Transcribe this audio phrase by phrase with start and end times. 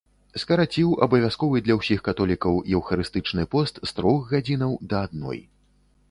[0.43, 5.39] Скараціў абавязковы для ўсіх католікаў еўхарыстычны пост з трох гадзінаў да адной.